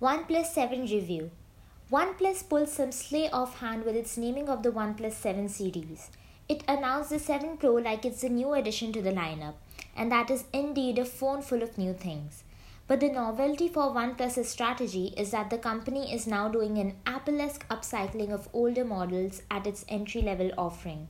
[0.00, 1.30] OnePlus 7 review.
[1.92, 6.08] OnePlus pulled some slay offhand with its naming of the OnePlus 7 series.
[6.48, 9.56] It announced the 7 Pro like it's a new addition to the lineup,
[9.94, 12.44] and that is indeed a phone full of new things.
[12.86, 17.68] But the novelty for OnePlus's strategy is that the company is now doing an Apple-esque
[17.68, 21.08] upcycling of older models at its entry-level offering.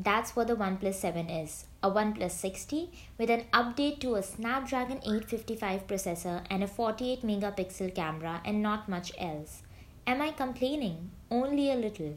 [0.00, 2.88] That's what the OnePlus 7 is a OnePlus 6T
[3.18, 8.88] with an update to a Snapdragon 855 processor and a 48 megapixel camera, and not
[8.88, 9.62] much else.
[10.06, 11.10] Am I complaining?
[11.32, 12.14] Only a little.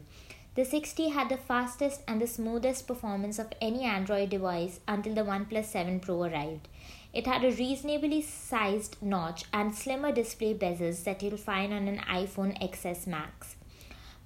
[0.54, 5.24] The 6T had the fastest and the smoothest performance of any Android device until the
[5.24, 6.68] OnePlus 7 Pro arrived.
[7.12, 11.98] It had a reasonably sized notch and slimmer display bezels that you'll find on an
[11.98, 13.56] iPhone XS Max.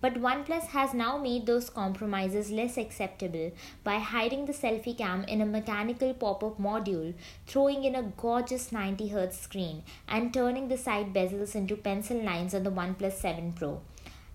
[0.07, 3.51] But OnePlus has now made those compromises less acceptable
[3.83, 7.13] by hiding the selfie cam in a mechanical pop up module,
[7.49, 12.63] throwing in a gorgeous 90Hz screen, and turning the side bezels into pencil lines on
[12.63, 13.81] the OnePlus 7 Pro.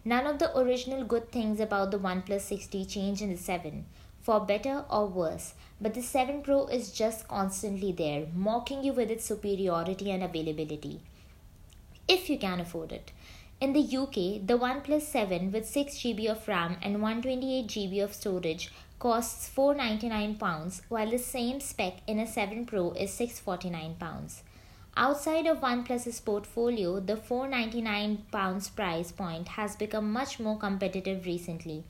[0.04, 3.86] None of the original good things about the OnePlus 6T change in the 7,
[4.22, 9.10] for better or worse, but the 7 Pro is just constantly there, mocking you with
[9.10, 11.00] its superiority and availability.
[12.10, 13.14] If you can afford it.
[13.62, 19.52] In the UK, the OnePlus 7 with 6GB of RAM and 128GB of storage costs
[19.56, 24.42] £499, while the same spec in a 7 Pro is £649.
[24.98, 31.84] Outside of OnePlus's portfolio, the £499 price point has become much more competitive recently.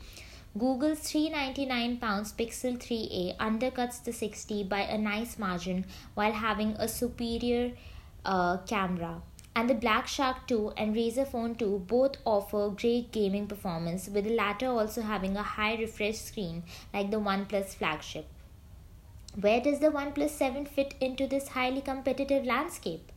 [0.58, 7.72] Google's £399 Pixel 3a undercuts the 6T by a nice margin while having a superior
[8.26, 9.22] uh, camera
[9.56, 14.26] and the Black Shark 2 and Razer Phone 2 both offer great gaming performance, with
[14.26, 18.28] the latter also having a high refresh screen like the OnePlus flagship.
[19.40, 23.12] Where does the OnePlus 7 fit into this highly competitive landscape?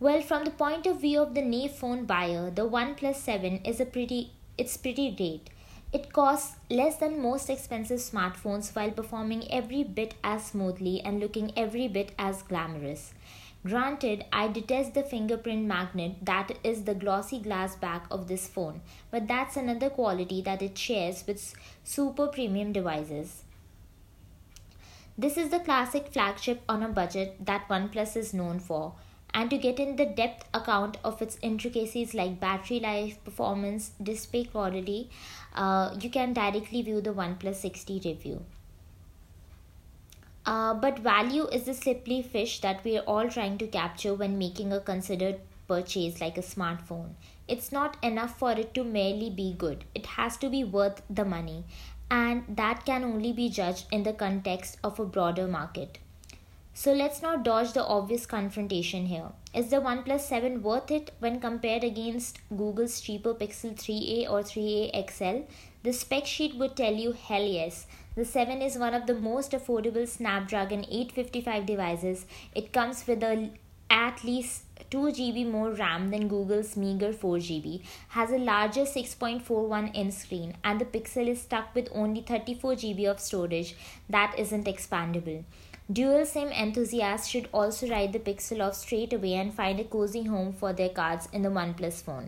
[0.00, 3.80] Well, from the point of view of the new phone buyer, the OnePlus 7 is
[3.80, 5.50] a pretty it's pretty great.
[5.92, 11.52] It costs less than most expensive smartphones while performing every bit as smoothly and looking
[11.56, 13.14] every bit as glamorous.
[13.66, 18.82] Granted, I detest the fingerprint magnet that is the glossy glass back of this phone,
[19.10, 23.44] but that's another quality that it shares with super premium devices.
[25.16, 28.96] This is the classic flagship on a budget that OnePlus is known for,
[29.32, 34.44] and to get in the depth account of its intricacies like battery life, performance, display
[34.44, 35.08] quality,
[35.54, 38.44] uh, you can directly view the OnePlus 6T review.
[40.46, 44.36] Uh, but value is the slippery fish that we are all trying to capture when
[44.38, 47.10] making a considered purchase like a smartphone.
[47.48, 51.24] It's not enough for it to merely be good, it has to be worth the
[51.24, 51.64] money,
[52.10, 55.98] and that can only be judged in the context of a broader market.
[56.76, 59.30] So let's not dodge the obvious confrontation here.
[59.54, 65.10] Is the OnePlus 7 worth it when compared against Google's cheaper Pixel 3a or 3a
[65.10, 65.44] XL?
[65.84, 67.86] The spec sheet would tell you hell yes.
[68.16, 72.24] The 7 is one of the most affordable Snapdragon 855 devices.
[72.54, 73.50] It comes with a
[73.90, 79.94] at least 2 GB more RAM than Google's meager 4 GB, has a larger 6.41
[79.94, 83.76] inch screen, and the Pixel is stuck with only 34 GB of storage
[84.08, 85.44] that isn't expandable.
[85.92, 90.22] Dual SIM enthusiasts should also write the Pixel off straight away and find a cozy
[90.22, 92.22] home for their cards in the OnePlus phone.